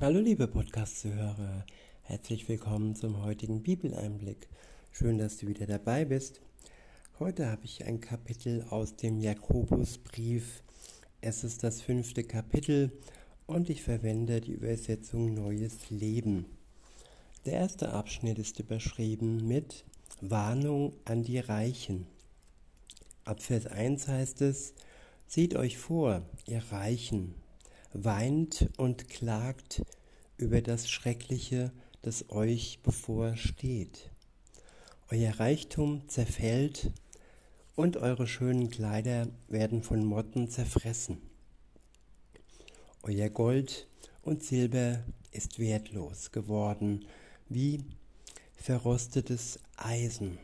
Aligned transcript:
Hallo 0.00 0.20
liebe 0.20 0.46
Podcast-Zuhörer, 0.46 1.66
herzlich 2.02 2.48
willkommen 2.48 2.94
zum 2.94 3.24
heutigen 3.24 3.64
Bibeleinblick. 3.64 4.48
Schön, 4.92 5.18
dass 5.18 5.38
du 5.38 5.48
wieder 5.48 5.66
dabei 5.66 6.04
bist. 6.04 6.40
Heute 7.18 7.50
habe 7.50 7.64
ich 7.64 7.84
ein 7.84 8.00
Kapitel 8.00 8.64
aus 8.70 8.94
dem 8.94 9.18
Jakobusbrief. 9.18 10.62
Es 11.20 11.42
ist 11.42 11.64
das 11.64 11.82
fünfte 11.82 12.22
Kapitel 12.22 12.92
und 13.48 13.70
ich 13.70 13.82
verwende 13.82 14.40
die 14.40 14.52
Übersetzung 14.52 15.34
Neues 15.34 15.90
Leben. 15.90 16.46
Der 17.44 17.54
erste 17.54 17.90
Abschnitt 17.92 18.38
ist 18.38 18.60
überschrieben 18.60 19.48
mit 19.48 19.84
Warnung 20.20 20.92
an 21.06 21.24
die 21.24 21.40
Reichen. 21.40 22.06
Ab 23.24 23.42
Vers 23.42 23.66
1 23.66 24.06
heißt 24.06 24.42
es, 24.42 24.74
Seht 25.26 25.56
euch 25.56 25.76
vor, 25.76 26.22
ihr 26.46 26.62
Reichen, 26.70 27.34
weint 27.92 28.70
und 28.76 29.08
klagt 29.08 29.82
über 30.36 30.60
das 30.60 30.90
Schreckliche, 30.90 31.72
das 32.02 32.30
euch 32.30 32.80
bevorsteht. 32.82 34.10
Euer 35.10 35.40
Reichtum 35.40 36.08
zerfällt 36.08 36.92
und 37.74 37.96
eure 37.96 38.26
schönen 38.26 38.70
Kleider 38.70 39.28
werden 39.48 39.82
von 39.82 40.04
Motten 40.04 40.48
zerfressen. 40.48 41.18
Euer 43.02 43.30
Gold 43.30 43.88
und 44.22 44.42
Silber 44.42 45.04
ist 45.30 45.58
wertlos 45.58 46.30
geworden, 46.32 47.06
wie 47.48 47.84
verrostetes 48.56 49.60
Eisen. 49.76 50.38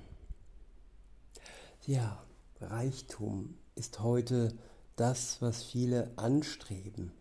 Ja, 1.87 2.25
Reichtum 2.61 3.59
ist 3.75 4.01
heute 4.01 4.57
das, 4.97 5.43
was 5.43 5.63
viele 5.63 6.11
anstreben. 6.17 7.13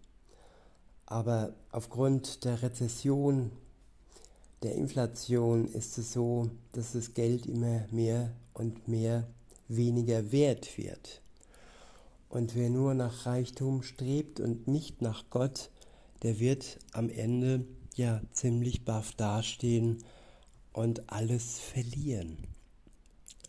Aber 1.13 1.53
aufgrund 1.71 2.43
der 2.43 2.63
Rezession, 2.63 3.51
der 4.63 4.73
Inflation 4.73 5.67
ist 5.67 5.99
es 5.99 6.11
so, 6.11 6.49
dass 6.71 6.93
das 6.93 7.13
Geld 7.13 7.45
immer 7.45 7.85
mehr 7.91 8.31
und 8.55 8.87
mehr 8.87 9.27
weniger 9.67 10.31
wert 10.31 10.75
wird. 10.75 11.21
Und 12.29 12.55
wer 12.55 12.71
nur 12.71 12.95
nach 12.95 13.27
Reichtum 13.27 13.83
strebt 13.83 14.39
und 14.39 14.67
nicht 14.67 15.03
nach 15.03 15.25
Gott, 15.29 15.69
der 16.23 16.39
wird 16.39 16.79
am 16.93 17.11
Ende 17.11 17.63
ja 17.93 18.19
ziemlich 18.31 18.83
baff 18.83 19.11
dastehen 19.11 20.03
und 20.71 21.11
alles 21.13 21.59
verlieren. 21.59 22.39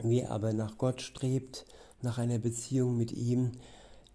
Wer 0.03 0.31
aber 0.33 0.53
nach 0.53 0.77
Gott 0.77 1.01
strebt, 1.01 1.65
nach 2.03 2.19
einer 2.19 2.39
Beziehung 2.39 2.99
mit 2.99 3.13
ihm, 3.13 3.53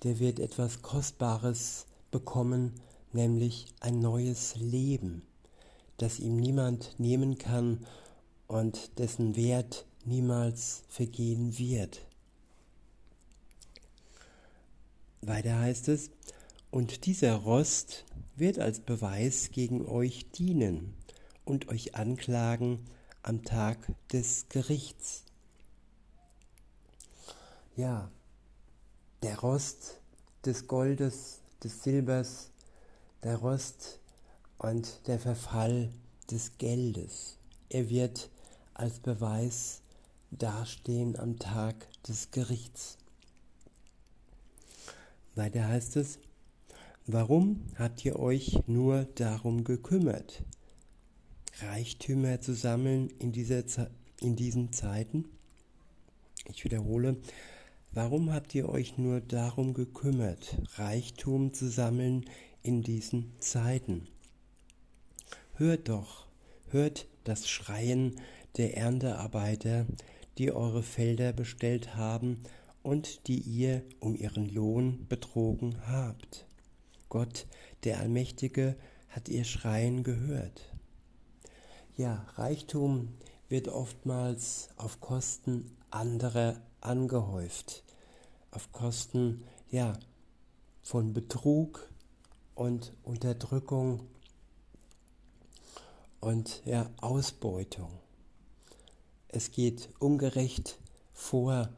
der 0.03 0.19
wird 0.19 0.39
etwas 0.39 0.83
Kostbares 0.83 1.87
bekommen, 2.11 2.79
nämlich 3.13 3.67
ein 3.79 3.99
neues 3.99 4.55
Leben, 4.55 5.23
das 5.97 6.19
ihm 6.19 6.37
niemand 6.37 6.99
nehmen 6.99 7.37
kann 7.37 7.85
und 8.47 8.97
dessen 8.99 9.35
Wert 9.35 9.85
niemals 10.05 10.83
vergehen 10.89 11.57
wird. 11.57 12.05
Weiter 15.21 15.59
heißt 15.59 15.89
es, 15.89 16.11
und 16.71 17.05
dieser 17.05 17.35
Rost 17.35 18.05
wird 18.35 18.59
als 18.59 18.79
Beweis 18.79 19.49
gegen 19.51 19.85
euch 19.87 20.29
dienen 20.31 20.93
und 21.45 21.67
euch 21.67 21.95
anklagen 21.95 22.85
am 23.23 23.43
Tag 23.43 23.77
des 24.11 24.47
Gerichts. 24.49 25.23
Ja, 27.75 28.11
der 29.23 29.39
Rost 29.39 29.99
des 30.45 30.67
Goldes, 30.67 31.41
des 31.63 31.83
Silbers, 31.83 32.51
der 33.23 33.37
Rost 33.37 33.99
und 34.57 35.07
der 35.07 35.19
Verfall 35.19 35.89
des 36.31 36.57
Geldes. 36.57 37.37
Er 37.69 37.89
wird 37.89 38.29
als 38.73 38.99
Beweis 38.99 39.81
dastehen 40.31 41.17
am 41.17 41.37
Tag 41.39 41.87
des 42.03 42.31
Gerichts. 42.31 42.97
Weiter 45.35 45.67
heißt 45.67 45.97
es, 45.97 46.19
warum 47.07 47.65
habt 47.77 48.03
ihr 48.05 48.19
euch 48.19 48.59
nur 48.67 49.05
darum 49.15 49.63
gekümmert, 49.63 50.43
Reichtümer 51.61 52.41
zu 52.41 52.53
sammeln 52.53 53.09
in, 53.19 53.31
dieser 53.31 53.63
in 54.21 54.35
diesen 54.35 54.71
Zeiten? 54.71 55.25
Ich 56.45 56.63
wiederhole, 56.63 57.17
warum 57.91 58.31
habt 58.33 58.55
ihr 58.55 58.69
euch 58.69 58.97
nur 58.97 59.21
darum 59.21 59.73
gekümmert, 59.73 60.57
Reichtum 60.75 61.53
zu 61.53 61.69
sammeln 61.69 62.25
in 62.63 62.81
diesen 62.83 63.33
Zeiten. 63.39 64.07
Hört 65.53 65.89
doch, 65.89 66.27
hört 66.69 67.07
das 67.23 67.49
Schreien 67.49 68.19
der 68.57 68.77
Erntearbeiter, 68.77 69.85
die 70.37 70.51
eure 70.51 70.83
Felder 70.83 71.33
bestellt 71.33 71.95
haben 71.95 72.43
und 72.81 73.27
die 73.27 73.39
ihr 73.39 73.83
um 73.99 74.15
ihren 74.15 74.49
Lohn 74.49 75.05
betrogen 75.07 75.75
habt. 75.87 76.47
Gott, 77.09 77.45
der 77.83 77.99
Allmächtige, 77.99 78.75
hat 79.09 79.27
ihr 79.27 79.43
Schreien 79.43 80.03
gehört. 80.03 80.73
Ja, 81.97 82.25
Reichtum 82.35 83.09
wird 83.49 83.67
oftmals 83.67 84.69
auf 84.77 85.01
Kosten 85.01 85.75
anderer 85.89 86.61
angehäuft, 86.81 87.83
auf 88.51 88.71
Kosten 88.71 89.43
ja 89.69 89.99
von 90.81 91.13
Betrug, 91.13 91.88
und 92.59 92.91
Unterdrückung 93.03 94.01
und 96.19 96.61
ja, 96.65 96.89
Ausbeutung. 96.99 97.89
Es 99.29 99.51
geht 99.51 99.87
ungerecht 99.99 100.77
vor 101.13 101.69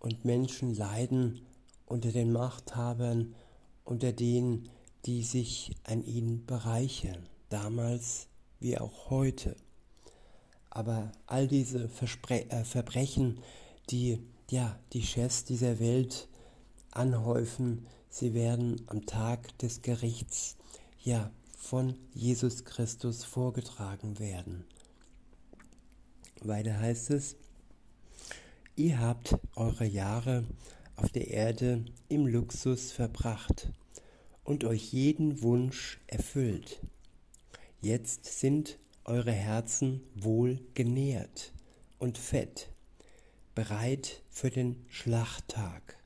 und 0.00 0.24
Menschen 0.24 0.74
leiden 0.74 1.42
unter 1.86 2.10
den 2.10 2.32
Machthabern, 2.32 3.36
unter 3.84 4.10
denen, 4.10 4.68
die 5.06 5.22
sich 5.22 5.76
an 5.84 6.02
ihnen 6.02 6.44
bereichern, 6.46 7.28
damals 7.48 8.26
wie 8.58 8.76
auch 8.76 9.10
heute. 9.10 9.54
Aber 10.68 11.12
all 11.26 11.46
diese 11.46 11.88
Verspre 11.88 12.50
äh, 12.50 12.64
Verbrechen, 12.64 13.38
die 13.90 14.18
ja 14.50 14.80
die 14.92 15.02
Chefs 15.02 15.44
dieser 15.44 15.78
Welt 15.78 16.26
anhäufen, 16.90 17.86
sie 18.08 18.34
werden 18.34 18.82
am 18.86 19.06
Tag 19.06 19.56
des 19.58 19.82
Gerichts 19.82 20.56
ja 21.00 21.30
von 21.56 21.94
Jesus 22.14 22.64
Christus 22.64 23.24
vorgetragen 23.24 24.18
werden. 24.18 24.64
Weiter 26.40 26.78
heißt 26.78 27.10
es, 27.10 27.36
ihr 28.76 29.00
habt 29.00 29.36
eure 29.56 29.84
Jahre 29.84 30.44
auf 30.96 31.10
der 31.10 31.28
Erde 31.28 31.84
im 32.08 32.26
Luxus 32.26 32.92
verbracht 32.92 33.70
und 34.44 34.64
euch 34.64 34.92
jeden 34.92 35.42
Wunsch 35.42 36.00
erfüllt. 36.06 36.80
Jetzt 37.80 38.24
sind 38.24 38.78
eure 39.04 39.32
Herzen 39.32 40.02
wohl 40.14 40.60
genährt 40.74 41.52
und 41.98 42.18
fett, 42.18 42.70
bereit 43.54 44.22
für 44.30 44.50
den 44.50 44.84
Schlachttag 44.88 45.97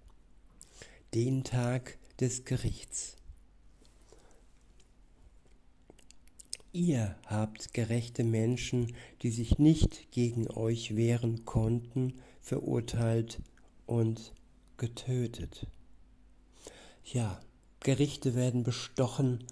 den 1.15 1.45
Tag 1.45 1.99
des 2.21 2.45
Gerichts. 2.45 3.17
Ihr 6.73 7.17
habt 7.27 7.75
gerechte 7.75 8.25
Menschen, 8.25 8.95
die 9.21 9.31
sich 9.31 9.59
nicht 9.59 10.11
gegen 10.11 10.51
euch 10.51 10.97
wehren 10.97 11.45
konnten, 11.45 12.15
verurteilt 12.41 13.43
und 13.85 14.33
getötet. 14.79 15.67
Ja, 17.05 17.41
Gerichte 17.81 18.35
werden 18.35 18.63
bestochen 18.63 19.45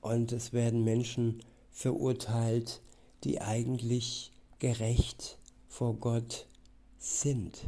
und 0.00 0.32
es 0.32 0.54
werden 0.54 0.82
Menschen 0.82 1.42
verurteilt, 1.70 2.80
die 3.24 3.42
eigentlich 3.42 4.32
gerecht 4.60 5.38
vor 5.68 5.94
Gott 5.94 6.46
sind. 6.98 7.64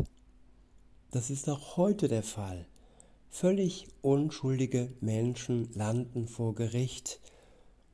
Das 1.11 1.29
ist 1.29 1.51
auch 1.51 1.77
heute 1.77 2.09
der 2.09 2.23
Fall. 2.23 2.67
Völlig 3.35 3.89
unschuldige 4.03 4.93
Menschen 5.01 5.73
landen 5.73 6.29
vor 6.29 6.55
Gericht 6.55 7.19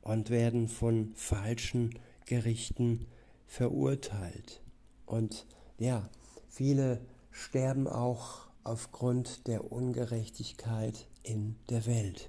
und 0.01 0.29
werden 0.29 0.67
von 0.67 1.13
falschen 1.15 1.97
Gerichten 2.25 3.07
verurteilt. 3.47 4.61
Und 5.05 5.45
ja, 5.79 6.09
viele 6.49 6.99
sterben 7.31 7.87
auch 7.87 8.49
aufgrund 8.65 9.47
der 9.47 9.71
Ungerechtigkeit 9.71 11.07
in 11.23 11.55
der 11.69 11.85
Welt. 11.85 12.27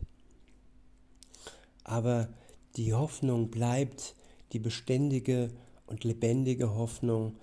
Aber 1.82 2.28
die 2.76 2.94
Hoffnung 2.94 3.50
bleibt 3.50 4.14
die 4.52 4.60
beständige 4.60 5.50
und 5.86 6.04
lebendige 6.04 6.76
Hoffnung, 6.76 7.36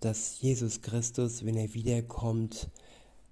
dass 0.00 0.38
Jesus 0.42 0.82
Christus, 0.82 1.46
wenn 1.46 1.56
er 1.56 1.72
wiederkommt, 1.72 2.68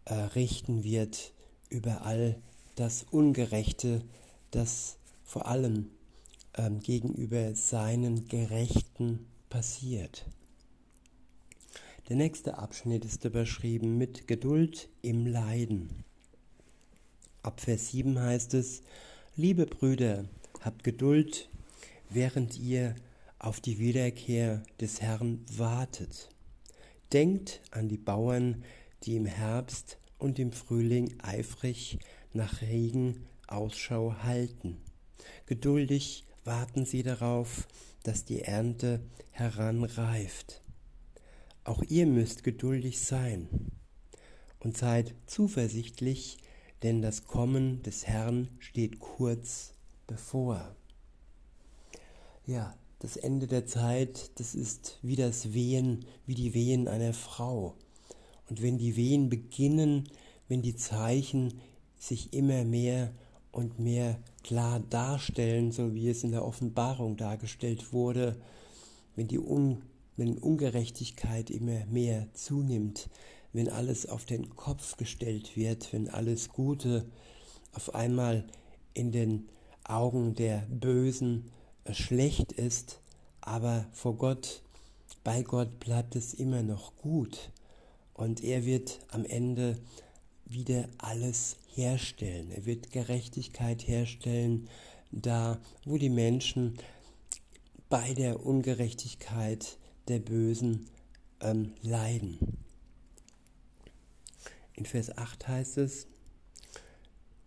richten 0.09 0.85
wird 0.85 1.35
über 1.73 2.05
all 2.05 2.37
das 2.77 3.05
Ungerechte, 3.11 4.03
das 4.51 4.97
vor 5.25 5.47
allem 5.47 5.91
ähm, 6.55 6.81
gegenüber 6.81 7.55
seinen 7.55 8.29
Gerechten 8.29 9.27
passiert. 9.49 10.27
Der 12.09 12.17
nächste 12.17 12.59
Abschnitt 12.59 13.05
ist 13.05 13.25
überschrieben 13.25 13.97
mit 13.97 14.29
Geduld 14.29 14.89
im 15.01 15.27
Leiden. 15.27 16.05
Ab 17.43 17.61
Vers 17.61 17.91
7 17.91 18.21
heißt 18.21 18.55
es, 18.55 18.83
Liebe 19.35 19.65
Brüder, 19.67 20.27
habt 20.61 20.85
Geduld, 20.85 21.49
während 22.11 22.59
ihr 22.59 22.95
auf 23.39 23.61
die 23.61 23.79
Wiederkehr 23.79 24.63
des 24.81 25.01
Herrn 25.01 25.45
wartet. 25.57 26.29
Denkt 27.13 27.61
an 27.71 27.89
die 27.89 27.97
Bauern, 27.97 28.63
die 29.05 29.17
im 29.17 29.27
Herbst 29.27 29.99
und 30.23 30.39
im 30.39 30.53
Frühling 30.53 31.15
eifrig 31.21 31.99
nach 32.33 32.63
Regen 32.63 33.27
Ausschau 33.49 34.15
halten. 34.23 34.79
Geduldig 35.47 36.25
warten 36.45 36.87
sie 36.87 37.03
darauf, 37.03 37.67
dass 38.05 38.25
die 38.25 38.41
Ernte 38.41 39.01
heranreift. 39.33 40.63
Auch 41.65 41.83
ihr 41.83 42.07
müsst 42.07 42.45
geduldig 42.45 43.01
sein 43.01 43.49
und 44.61 44.77
seid 44.77 45.15
zuversichtlich, 45.27 46.39
denn 46.83 47.03
das 47.03 47.25
Kommen 47.25 47.83
des 47.83 48.07
Herrn 48.07 48.49
steht 48.61 49.01
kurz 49.01 49.75
bevor. 50.07 50.77
Ja, 52.47 52.77
das 53.01 53.17
Ende 53.17 53.49
der 53.49 53.67
Zeit, 53.67 54.31
das 54.37 54.55
ist 54.55 54.99
wie 55.03 55.17
das 55.17 55.53
Wehen, 55.53 56.07
wie 56.27 56.35
die 56.35 56.55
Wehen 56.55 56.87
einer 56.87 57.13
Frau. 57.13 57.77
Und 58.53 58.61
wenn 58.61 58.77
die 58.77 58.97
Wehen 58.97 59.31
beginnen, 59.31 60.11
wenn 60.47 60.61
die 60.61 60.77
Zeichen 60.77 61.55
sich 61.99 62.35
immer 62.35 62.65
mehr 62.65 63.11
und 63.51 63.79
mehr 63.79 64.19
klar 64.45 64.81
darstellen, 64.91 65.73
so 65.73 65.95
wie 65.95 66.11
es 66.11 66.23
in 66.23 66.33
der 66.33 66.45
Offenbarung 66.45 67.17
dargestellt 67.17 67.95
wurde, 67.95 68.37
wenn 69.17 69.27
die 69.27 69.39
Un 69.39 69.81
wenn 70.19 70.37
Ungerechtigkeit 70.37 71.49
immer 71.49 71.87
mehr 71.87 72.29
zunimmt, 72.35 73.09
wenn 73.55 73.71
alles 73.71 74.07
auf 74.07 74.27
den 74.27 74.55
Kopf 74.55 74.99
gestellt 74.99 75.57
wird, 75.57 75.91
wenn 75.95 76.11
alles 76.11 76.51
Gute 76.51 77.07
auf 77.73 77.95
einmal 77.95 78.45
in 78.93 79.13
den 79.13 79.49
Augen 79.85 80.35
der 80.35 80.67
Bösen 80.69 81.47
schlecht 81.91 82.53
ist, 82.53 83.01
aber 83.41 83.87
vor 83.93 84.19
Gott, 84.19 84.61
bei 85.25 85.41
Gott 85.41 85.81
bleibt 85.81 86.17
es 86.17 86.35
immer 86.35 86.63
noch 86.63 86.95
gut 86.97 87.51
und 88.23 88.45
er 88.45 88.65
wird 88.65 89.01
am 89.09 89.25
Ende 89.25 89.77
wieder 90.45 90.89
alles 90.99 91.57
herstellen. 91.75 92.53
Er 92.53 92.67
wird 92.67 92.93
Gerechtigkeit 92.93 93.89
herstellen, 93.89 94.69
da 95.11 95.61
wo 95.85 95.99
die 95.99 96.09
Menschen 96.09 96.79
bei 97.89 98.15
der 98.15 98.47
Ungerechtigkeit 98.47 99.77
der 100.07 100.21
Bösen 100.21 100.87
ähm, 101.41 101.73
leiden. 101.83 102.39
In 104.75 104.87
Vers 104.87 105.19
8 105.19 105.49
heißt 105.49 105.79
es, 105.79 106.07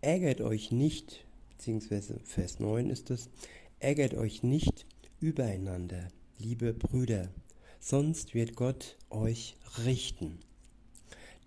ärgert 0.02 0.42
euch 0.42 0.72
nicht, 0.72 1.24
beziehungsweise 1.48 2.20
Vers 2.22 2.60
9 2.60 2.90
ist 2.90 3.10
es, 3.10 3.30
ärgert 3.80 4.12
euch 4.12 4.42
nicht 4.42 4.84
übereinander, 5.20 6.08
liebe 6.36 6.74
Brüder, 6.74 7.30
sonst 7.80 8.34
wird 8.34 8.56
Gott 8.56 8.98
euch 9.08 9.56
richten. 9.86 10.38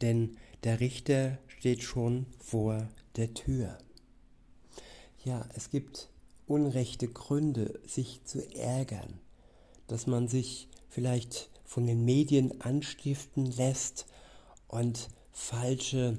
Denn 0.02 0.38
der 0.64 0.80
Richter 0.80 1.38
steht 1.48 1.84
schon 1.84 2.26
vor 2.40 2.88
der 3.16 3.34
Tür. 3.34 3.78
Ja, 5.24 5.48
es 5.56 5.70
gibt 5.70 6.10
unrechte 6.48 7.08
Gründe, 7.08 7.80
sich 7.86 8.24
zu 8.24 8.40
ärgern, 8.56 9.20
dass 9.88 10.08
man 10.08 10.28
sich 10.28 10.68
vielleicht 10.90 11.50
von 11.66 11.86
den 11.86 12.04
Medien 12.04 12.62
anstiften 12.62 13.46
lässt 13.46 14.08
und 14.68 15.10
falsche 15.32 16.18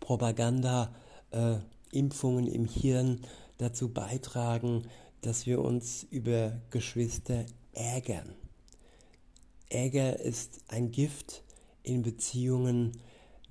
Propaganda, 0.00 0.94
äh, 1.30 1.58
im 1.92 2.64
Hirn 2.66 3.20
dazu 3.58 3.88
beitragen, 3.88 4.88
dass 5.20 5.46
wir 5.46 5.60
uns 5.60 6.02
über 6.10 6.60
Geschwister 6.70 7.46
ärgern. 7.72 8.34
Ärger 9.68 10.18
ist 10.18 10.60
ein 10.66 10.90
Gift 10.90 11.43
in 11.84 12.02
Beziehungen, 12.02 12.92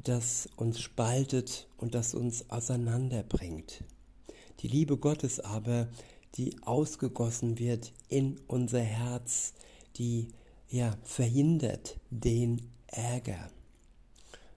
das 0.03 0.49
uns 0.57 0.81
spaltet 0.81 1.67
und 1.77 1.95
das 1.95 2.13
uns 2.13 2.49
auseinanderbringt. 2.49 3.83
Die 4.59 4.67
Liebe 4.67 4.97
Gottes 4.97 5.39
aber, 5.39 5.87
die 6.35 6.55
ausgegossen 6.63 7.59
wird 7.59 7.93
in 8.09 8.39
unser 8.47 8.81
Herz, 8.81 9.53
die 9.95 10.29
ja 10.69 10.97
verhindert 11.03 11.97
den 12.09 12.61
Ärger. 12.87 13.49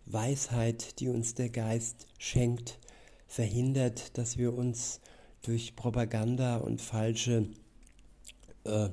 Weisheit, 0.06 1.00
die 1.00 1.08
uns 1.08 1.34
der 1.34 1.50
Geist 1.50 2.06
schenkt, 2.19 2.78
verhindert, 3.26 4.17
dass 4.17 4.38
wir 4.38 4.55
uns 4.55 5.00
durch 5.43 5.76
Propaganda 5.76 6.56
und 6.56 6.81
falsche 6.81 7.49
äh, 8.64 8.88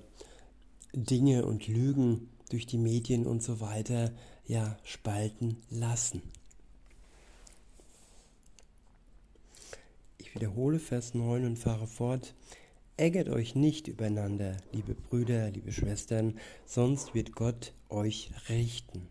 Dinge 0.94 1.46
und 1.46 1.68
Lügen 1.68 2.30
durch 2.50 2.66
die 2.66 2.78
Medien 2.78 3.26
und 3.26 3.42
so 3.42 3.60
weiter 3.60 4.12
ja 4.46 4.78
spalten 4.84 5.58
lassen. 5.70 6.22
Ich 10.18 10.36
wiederhole 10.36 10.80
Vers 10.80 11.14
9 11.14 11.46
und 11.46 11.60
fahre 11.60 11.88
fort. 11.88 12.34
Ärgert 12.98 13.30
euch 13.30 13.56
nicht 13.56 13.88
übereinander, 13.88 14.58
liebe 14.72 14.94
Brüder, 14.94 15.50
liebe 15.50 15.72
Schwestern, 15.72 16.40
sonst 16.66 17.16
wird 17.16 17.34
Gott 17.34 17.74
euch 17.90 18.32
richten. 18.50 19.08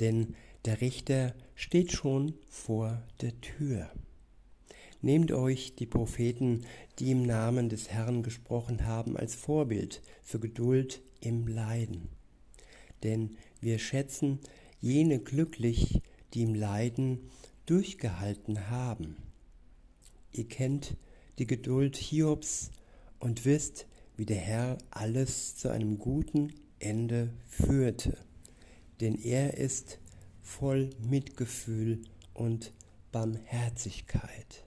Denn 0.00 0.34
der 0.64 0.80
Richter 0.80 1.34
steht 1.54 1.92
schon 1.92 2.34
vor 2.48 3.02
der 3.22 3.40
Tür. 3.40 3.90
Nehmt 5.00 5.32
euch 5.32 5.74
die 5.76 5.86
Propheten, 5.86 6.64
die 6.98 7.12
im 7.12 7.22
Namen 7.22 7.68
des 7.68 7.88
Herrn 7.88 8.22
gesprochen 8.22 8.84
haben, 8.84 9.16
als 9.16 9.34
Vorbild 9.34 10.02
für 10.22 10.40
Geduld 10.40 11.00
im 11.20 11.46
Leiden. 11.46 12.08
Denn 13.04 13.36
wir 13.60 13.78
schätzen 13.78 14.38
jene 14.80 15.18
glücklich, 15.18 16.00
die 16.34 16.42
im 16.42 16.54
Leiden 16.54 17.30
durchgehalten 17.66 18.70
haben. 18.70 19.16
Ihr 20.32 20.46
kennt 20.48 20.96
die 21.38 21.46
Geduld 21.46 21.96
Hiobs 21.96 22.70
und 23.18 23.44
wisst, 23.44 23.86
wie 24.16 24.26
der 24.26 24.36
Herr 24.36 24.78
alles 24.90 25.56
zu 25.56 25.68
einem 25.68 25.98
guten 25.98 26.52
Ende 26.78 27.32
führte. 27.46 28.18
Denn 29.00 29.16
er 29.16 29.56
ist 29.56 29.98
voll 30.40 30.90
Mitgefühl 30.98 32.02
und 32.34 32.72
Barmherzigkeit. 33.12 34.64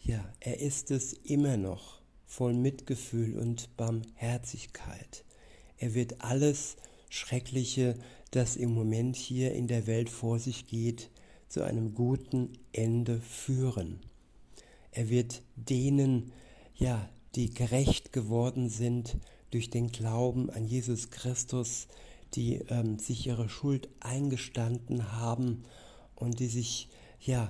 Ja, 0.00 0.32
er 0.40 0.60
ist 0.60 0.90
es 0.90 1.12
immer 1.12 1.56
noch, 1.56 2.00
voll 2.26 2.54
Mitgefühl 2.54 3.38
und 3.38 3.76
Barmherzigkeit. 3.76 5.24
Er 5.78 5.94
wird 5.94 6.20
alles 6.20 6.76
Schreckliche, 7.08 7.94
das 8.30 8.56
im 8.56 8.72
Moment 8.74 9.16
hier 9.16 9.52
in 9.52 9.66
der 9.66 9.86
Welt 9.86 10.10
vor 10.10 10.38
sich 10.38 10.66
geht, 10.66 11.10
zu 11.48 11.62
einem 11.62 11.94
guten 11.94 12.52
Ende 12.72 13.20
führen. 13.20 14.00
Er 14.90 15.08
wird 15.08 15.42
denen, 15.54 16.32
ja, 16.74 17.08
die 17.34 17.52
gerecht 17.52 18.12
geworden 18.12 18.68
sind 18.68 19.16
durch 19.50 19.70
den 19.70 19.88
Glauben 19.92 20.50
an 20.50 20.66
Jesus 20.66 21.10
Christus, 21.10 21.86
die 22.34 22.56
ähm, 22.68 22.98
sich 22.98 23.26
ihre 23.26 23.48
Schuld 23.48 23.88
eingestanden 24.00 25.12
haben 25.12 25.64
und 26.14 26.40
die 26.40 26.48
sich, 26.48 26.88
ja, 27.20 27.48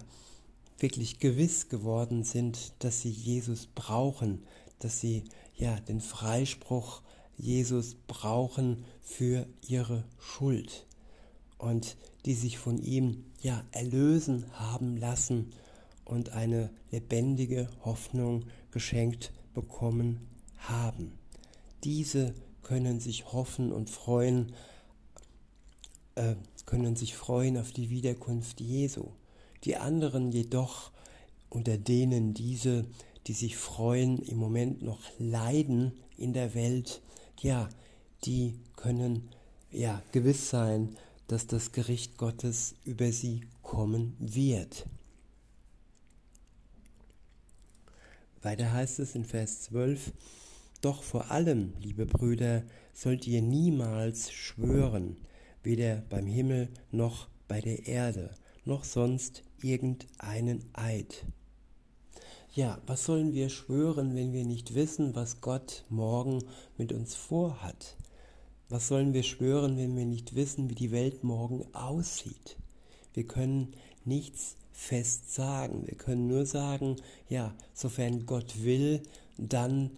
wirklich 0.79 1.19
gewiss 1.19 1.69
geworden 1.69 2.23
sind, 2.23 2.73
dass 2.81 3.01
sie 3.01 3.11
Jesus 3.11 3.67
brauchen, 3.67 4.43
dass 4.79 5.01
sie 5.01 5.25
ja 5.55 5.81
den 5.81 6.01
Freispruch 6.01 7.03
Jesus 7.37 7.97
brauchen 8.07 8.85
für 9.03 9.47
ihre 9.67 10.05
Schuld 10.19 10.87
und 11.59 11.97
die 12.25 12.35
sich 12.35 12.59
von 12.59 12.79
ihm 12.79 13.25
ja 13.41 13.65
erlösen 13.73 14.47
haben 14.53 14.97
lassen 14.97 15.53
und 16.05 16.31
eine 16.31 16.71
lebendige 16.91 17.69
Hoffnung 17.85 18.45
geschenkt 18.71 19.33
bekommen 19.55 20.27
haben. 20.59 21.19
Diese 21.85 22.35
können 22.63 23.01
sich 23.01 23.33
hoffen 23.33 23.73
und 23.73 23.91
freuen, 23.91 24.53
äh, 26.15 26.35
können 26.65 26.97
sich 26.97 27.15
freuen 27.15 27.59
auf 27.59 27.73
die 27.73 27.91
Wiederkunft 27.91 28.61
Jesu. 28.61 29.11
Die 29.65 29.77
anderen 29.77 30.33
jedoch, 30.33 30.91
unter 31.49 31.79
denen 31.79 32.35
diese, 32.35 32.87
die 33.27 33.33
sich 33.33 33.57
freuen, 33.57 34.19
im 34.19 34.37
Moment 34.37 34.83
noch 34.83 35.01
leiden 35.19 35.93
in 36.17 36.33
der 36.33 36.55
Welt, 36.55 37.03
ja, 37.43 37.69
die 38.25 38.59
können 38.77 39.29
ja 39.71 40.03
gewiss 40.13 40.51
sein, 40.51 40.97
dass 41.29 41.47
das 41.47 41.73
Gericht 41.73 42.19
Gottes 42.19 42.75
über 42.85 43.11
sie 43.13 43.43
kommen 43.63 44.17
wird. 44.19 44.87
Weiter 48.43 48.73
heißt 48.73 49.01
es 49.01 49.15
in 49.15 49.25
Vers 49.25 49.63
12, 49.63 50.13
Doch 50.81 51.03
vor 51.03 51.31
allem, 51.31 51.73
liebe 51.81 52.07
Brüder, 52.07 52.63
sollt 52.93 53.27
ihr 53.27 53.43
niemals 53.43 54.31
schwören, 54.31 55.17
weder 55.63 56.03
beim 56.09 56.27
Himmel 56.27 56.69
noch 56.93 57.29
bei 57.49 57.61
der 57.61 57.87
Erde, 57.87 58.35
noch 58.65 58.85
sonst 58.85 59.43
irgendeinen 59.61 60.65
Eid. 60.75 61.27
Ja, 62.57 62.81
was 62.87 63.05
sollen 63.05 63.35
wir 63.35 63.51
schwören, 63.51 64.15
wenn 64.15 64.33
wir 64.33 64.47
nicht 64.47 64.75
wissen, 64.75 65.15
was 65.15 65.43
Gott 65.43 65.85
morgen 65.91 66.43
mit 66.79 66.91
uns 66.91 67.15
vorhat? 67.15 67.99
Was 68.71 68.89
sollen 68.89 69.13
wir 69.13 69.25
schwören, 69.25 69.77
wenn 69.77 69.95
wir 69.95 70.07
nicht 70.07 70.35
wissen, 70.35 70.71
wie 70.71 70.75
die 70.75 70.91
Welt 70.91 71.23
morgen 71.23 71.67
aussieht? 71.75 72.57
Wir 73.13 73.27
können 73.27 73.75
nichts 74.07 74.57
fest 74.73 75.35
sagen. 75.35 75.87
Wir 75.87 75.99
können 75.99 76.29
nur 76.29 76.47
sagen, 76.47 76.97
ja, 77.29 77.55
sofern 77.75 78.25
Gott 78.25 78.65
will, 78.65 79.03
dann 79.37 79.91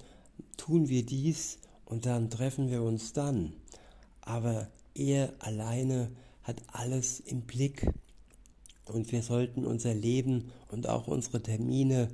tun 0.57 0.89
wir 0.89 1.07
dies 1.07 1.61
und 1.85 2.07
dann 2.07 2.29
treffen 2.29 2.73
wir 2.73 2.83
uns 2.83 3.13
dann. 3.13 3.53
Aber 4.21 4.67
er 4.97 5.33
alleine 5.39 6.11
hat 6.43 6.61
alles 6.73 7.21
im 7.21 7.43
Blick 7.43 7.89
und 8.85 9.13
wir 9.13 9.23
sollten 9.23 9.65
unser 9.65 9.95
Leben 9.95 10.51
und 10.73 10.89
auch 10.89 11.07
unsere 11.07 11.41
Termine 11.41 12.09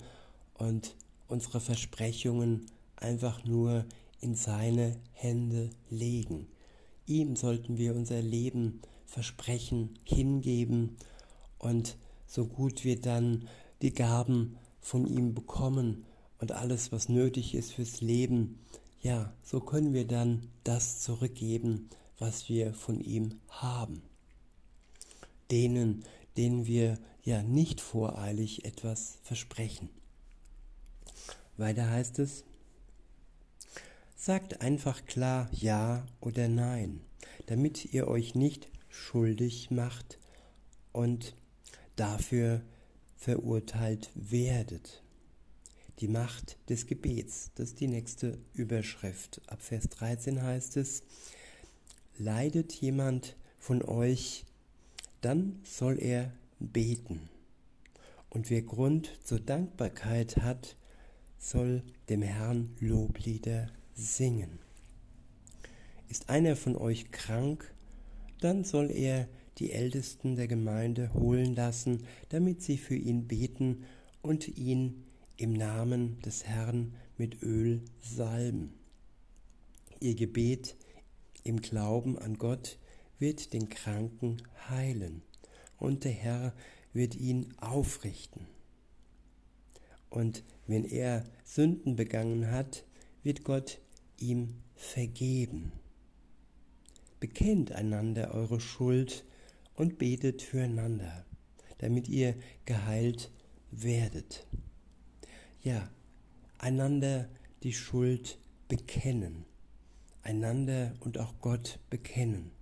und 0.55 0.95
unsere 1.29 1.61
Versprechungen 1.61 2.67
einfach 2.97 3.45
nur 3.45 3.85
in 4.21 4.35
seine 4.35 4.97
Hände 5.13 5.71
legen. 5.91 6.47
Ihm 7.07 7.37
sollten 7.37 7.77
wir 7.77 7.95
unser 7.95 8.23
Leben 8.23 8.81
versprechen, 9.05 9.99
hingeben 10.05 10.97
und 11.59 11.97
so 12.27 12.47
gut 12.47 12.85
wir 12.85 13.01
dann 13.01 13.49
die 13.83 13.93
Gaben 13.93 14.57
von 14.81 15.07
ihm 15.07 15.35
bekommen 15.35 16.05
und 16.39 16.53
alles, 16.53 16.93
was 16.93 17.09
nötig 17.09 17.55
ist 17.55 17.73
fürs 17.73 18.01
Leben, 18.01 18.59
ja, 19.01 19.33
so 19.43 19.61
können 19.61 19.93
wir 19.93 20.07
dann 20.07 20.49
das 20.65 21.01
zurückgeben, 21.01 21.91
was 22.19 22.49
wir 22.49 22.73
von 22.73 23.01
ihm 23.01 23.41
haben. 23.49 24.03
Denen, 25.51 26.05
denen 26.39 26.67
wir 26.67 26.99
ja 27.23 27.43
nicht 27.43 27.83
voreilig 27.83 28.65
etwas 28.65 29.19
versprechen. 29.23 29.91
Weiter 31.57 31.89
heißt 31.89 32.19
es, 32.19 32.45
sagt 34.17 34.61
einfach 34.61 35.05
klar 35.07 35.49
Ja 35.53 36.05
oder 36.21 36.49
Nein, 36.49 37.01
damit 37.47 37.93
ihr 37.93 38.09
euch 38.09 38.35
nicht 38.35 38.69
schuldig 38.89 39.71
macht 39.71 40.19
und 40.93 41.37
dafür 41.97 42.63
verurteilt 43.17 44.11
werdet. 44.15 45.03
Die 46.01 46.09
Macht 46.09 46.59
des 46.69 46.87
Gebets, 46.87 47.53
das 47.55 47.69
ist 47.69 47.81
die 47.81 47.87
nächste 47.87 48.39
Überschrift. 48.53 49.41
Ab 49.47 49.63
Vers 49.63 49.89
13 49.91 50.43
heißt 50.43 50.77
es, 50.77 51.03
leidet 52.19 52.73
jemand 52.73 53.37
von 53.59 53.83
euch, 53.83 54.45
dann 55.21 55.61
soll 55.63 56.01
er 56.01 56.33
beten. 56.59 57.29
Und 58.29 58.51
wer 58.51 58.63
Grund 58.63 59.19
zur 59.23 59.39
Dankbarkeit 59.39 60.39
hat, 60.39 60.77
soll 61.45 61.83
dem 62.09 62.23
Herrn 62.23 62.75
Loblieder 62.81 63.69
singen. 63.95 64.59
Ist 66.09 66.31
einer 66.31 66.57
von 66.57 66.75
euch 66.75 67.11
krank, 67.11 67.71
dann 68.41 68.65
soll 68.65 68.91
er 68.91 69.29
die 69.59 69.73
Ältesten 69.73 70.37
der 70.37 70.49
Gemeinde 70.49 71.13
holen 71.13 71.55
lassen, 71.55 72.07
damit 72.31 72.63
sie 72.63 72.79
für 72.79 72.97
ihn 72.97 73.29
beten 73.29 73.85
und 74.23 74.57
ihn 74.57 75.05
im 75.37 75.53
Namen 75.53 76.19
des 76.23 76.45
Herrn 76.45 76.95
mit 77.19 77.43
Öl 77.43 77.83
salben. 78.01 78.73
Ihr 80.01 80.15
Gebet 80.15 80.77
im 81.45 81.61
Glauben 81.61 82.19
an 82.19 82.39
Gott 82.39 82.79
wird 83.19 83.53
den 83.53 83.69
Kranken 83.69 84.43
heilen 84.69 85.23
und 85.79 86.05
der 86.05 86.13
Herr 86.13 86.55
wird 86.95 87.15
ihn 87.15 87.53
aufrichten. 87.59 88.54
Und 90.15 90.45
wenn 90.69 90.85
er 90.85 91.25
Sünden 91.43 91.97
begangen 91.97 92.53
hat, 92.53 92.85
wird 93.25 93.43
Gott 93.43 93.81
ihm 94.17 94.63
vergeben. 94.77 95.73
Bekennt 97.19 97.73
einander 97.73 98.33
eure 98.33 98.61
Schuld 98.61 99.25
und 99.75 99.99
betet 99.99 100.41
füreinander, 100.41 101.27
damit 101.79 102.09
ihr 102.09 102.37
geheilt 102.65 103.33
werdet. 103.73 104.47
Ja, 105.63 105.91
einander 106.59 107.29
die 107.65 107.73
Schuld 107.73 108.39
bekennen, 108.69 109.45
einander 110.23 110.95
und 111.01 111.19
auch 111.19 111.35
Gott 111.41 111.81
bekennen. 111.91 112.53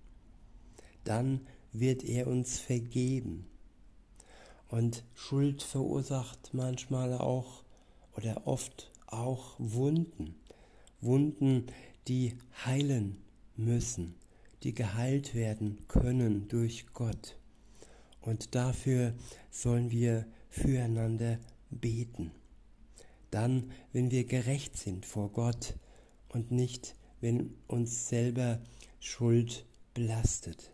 Dann 1.03 1.41
wird 1.71 2.03
er 2.03 2.25
uns 2.25 2.57
vergeben. 2.57 3.45
Und 4.73 5.03
Schuld 5.13 5.61
verursacht 5.61 6.53
manchmal 6.53 7.13
auch 7.13 7.63
oder 8.17 8.47
oft 8.47 8.91
auch 9.05 9.55
Wunden. 9.59 10.35
Wunden, 11.01 11.67
die 12.07 12.37
heilen 12.65 13.17
müssen 13.55 14.15
die 14.63 14.73
geheilt 14.73 15.35
werden 15.35 15.77
können 15.87 16.47
durch 16.47 16.87
Gott. 16.93 17.37
Und 18.21 18.55
dafür 18.55 19.13
sollen 19.51 19.91
wir 19.91 20.25
füreinander 20.49 21.37
beten. 21.69 22.31
Dann, 23.29 23.71
wenn 23.91 24.11
wir 24.11 24.25
gerecht 24.25 24.77
sind 24.77 25.05
vor 25.05 25.31
Gott 25.31 25.75
und 26.29 26.51
nicht, 26.51 26.95
wenn 27.19 27.55
uns 27.67 28.07
selber 28.07 28.61
Schuld 28.99 29.65
belastet. 29.93 30.71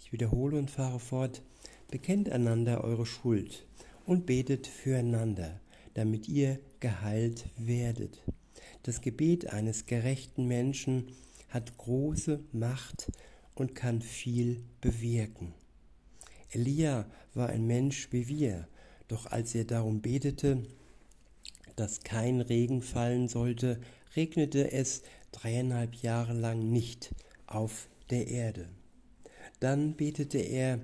Ich 0.00 0.12
wiederhole 0.12 0.58
und 0.58 0.70
fahre 0.70 0.98
fort. 0.98 1.42
Bekennt 1.90 2.30
einander 2.30 2.84
eure 2.84 3.06
Schuld 3.06 3.66
und 4.06 4.26
betet 4.26 4.66
füreinander, 4.66 5.60
damit 5.94 6.28
ihr 6.28 6.58
geheilt 6.78 7.46
werdet. 7.56 8.22
Das 8.82 9.00
Gebet 9.00 9.52
eines 9.52 9.86
gerechten 9.86 10.46
Menschen 10.46 11.08
hat 11.48 11.76
große 11.78 12.40
Macht 12.52 13.10
und 13.54 13.74
kann 13.74 14.02
viel 14.02 14.62
bewirken. 14.80 15.52
Elia 16.50 17.06
war 17.34 17.48
ein 17.48 17.66
Mensch 17.66 18.08
wie 18.12 18.28
wir, 18.28 18.68
doch 19.08 19.26
als 19.26 19.54
er 19.54 19.64
darum 19.64 20.00
betete, 20.00 20.62
dass 21.76 22.00
kein 22.00 22.40
Regen 22.40 22.82
fallen 22.82 23.28
sollte, 23.28 23.80
regnete 24.16 24.72
es 24.72 25.02
dreieinhalb 25.32 25.94
Jahre 25.96 26.32
lang 26.32 26.70
nicht 26.70 27.14
auf 27.46 27.88
der 28.10 28.28
Erde. 28.28 28.68
Dann 29.60 29.94
betete 29.94 30.38
er 30.38 30.80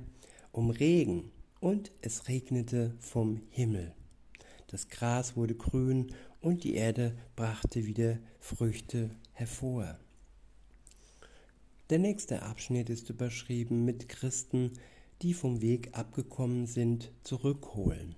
um 0.57 0.71
Regen 0.71 1.31
und 1.61 1.93
es 2.01 2.29
regnete 2.29 2.95
vom 2.99 3.43
Himmel. 3.51 3.93
Das 4.69 4.89
Gras 4.89 5.37
wurde 5.37 5.55
grün 5.55 6.15
und 6.41 6.65
die 6.65 6.75
Erde 6.75 7.15
brachte 7.37 7.85
wieder 7.85 8.19
Früchte 8.41 9.11
hervor. 9.33 9.99
Der 11.91 11.99
nächste 11.99 12.43
Abschnitt 12.43 12.89
ist 12.89 13.11
überschrieben 13.11 13.85
mit 13.85 14.09
Christen, 14.09 14.73
die 15.21 15.35
vom 15.35 15.61
Weg 15.61 15.91
abgekommen 15.93 16.67
sind, 16.67 17.13
zurückholen. 17.23 18.17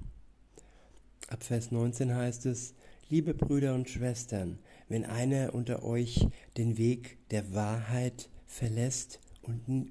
Ab 1.26 1.42
Vers 1.42 1.73
19 1.73 2.14
heißt 2.14 2.47
es, 2.47 2.75
Liebe 3.11 3.35
Brüder 3.35 3.75
und 3.75 3.90
Schwestern, 3.90 4.59
wenn 4.88 5.04
einer 5.04 5.54
unter 5.54 5.83
euch 5.83 6.28
den 6.57 6.78
Weg 6.78 7.18
der 7.30 7.52
Wahrheit 7.52 8.28
verlässt 8.47 9.18
und, 9.42 9.90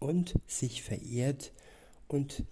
und 0.00 0.34
sich 0.46 0.82
verehrt 0.82 1.52
und 2.08 2.44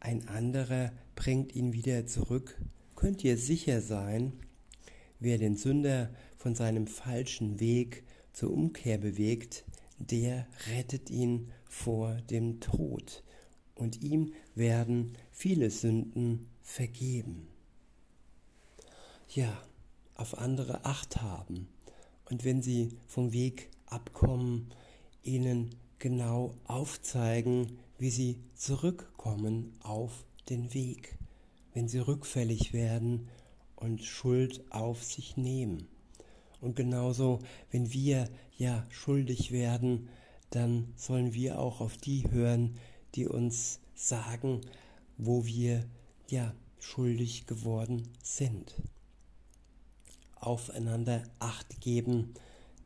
ein 0.00 0.28
anderer 0.28 0.92
bringt 1.14 1.54
ihn 1.54 1.72
wieder 1.72 2.06
zurück, 2.06 2.60
könnt 2.94 3.24
ihr 3.24 3.36
sicher 3.38 3.80
sein, 3.80 4.32
wer 5.20 5.38
den 5.38 5.56
Sünder 5.56 6.10
von 6.36 6.54
seinem 6.54 6.86
falschen 6.86 7.60
Weg 7.60 8.04
zur 8.32 8.52
Umkehr 8.52 8.98
bewegt, 8.98 9.64
der 9.98 10.46
rettet 10.70 11.10
ihn 11.10 11.50
vor 11.64 12.14
dem 12.30 12.60
Tod. 12.60 13.22
Und 13.74 14.02
ihm 14.02 14.32
werden 14.54 15.16
viele 15.32 15.70
Sünden 15.70 16.48
vergeben. 16.62 17.48
Ja, 19.28 19.56
auf 20.14 20.38
andere 20.38 20.84
Acht 20.84 21.22
haben. 21.22 21.68
Und 22.30 22.44
wenn 22.44 22.62
sie 22.62 22.90
vom 23.06 23.32
Weg 23.32 23.70
abkommen, 23.86 24.70
ihnen 25.22 25.74
genau 25.98 26.54
aufzeigen, 26.64 27.78
wie 27.98 28.10
sie 28.10 28.38
zurückkommen 28.54 29.72
auf 29.80 30.24
den 30.48 30.74
Weg, 30.74 31.18
wenn 31.72 31.88
sie 31.88 31.98
rückfällig 31.98 32.72
werden 32.72 33.28
und 33.76 34.02
Schuld 34.02 34.64
auf 34.70 35.02
sich 35.02 35.36
nehmen. 35.36 35.88
Und 36.60 36.76
genauso, 36.76 37.40
wenn 37.70 37.92
wir 37.92 38.28
ja 38.56 38.86
schuldig 38.90 39.52
werden, 39.52 40.08
dann 40.50 40.92
sollen 40.96 41.34
wir 41.34 41.58
auch 41.58 41.80
auf 41.80 41.96
die 41.96 42.30
hören, 42.30 42.76
die 43.14 43.26
uns 43.26 43.80
sagen, 43.94 44.60
wo 45.18 45.44
wir 45.46 45.84
ja 46.28 46.54
schuldig 46.78 47.46
geworden 47.46 48.08
sind. 48.22 48.74
Aufeinander 50.36 51.22
Acht 51.38 51.80
geben, 51.80 52.34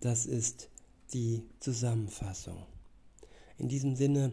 das 0.00 0.26
ist 0.26 0.68
die 1.12 1.42
Zusammenfassung. 1.60 2.66
In 3.58 3.68
diesem 3.68 3.96
Sinne 3.96 4.32